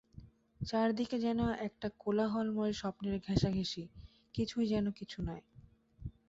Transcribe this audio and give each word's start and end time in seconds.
চারিদিকে 0.61 1.17
যেন 1.19 1.39
একটা 1.59 1.87
কোলাহলময় 1.99 2.73
স্বপ্নের 2.73 3.15
ঘেঁষাঘেঁষি– 3.19 3.91
কিছুই 4.35 4.67
যেন 4.67 4.85
কিছু 4.91 5.17
নয়। 5.21 5.43